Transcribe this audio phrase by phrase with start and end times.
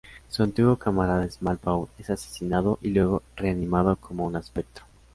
[0.29, 4.83] Su antiguo camarada, Small Paul, es asesinado y luego reanimado como un espectro.